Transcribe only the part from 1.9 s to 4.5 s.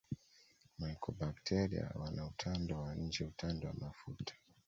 wana utando wa nje utando wa mafuta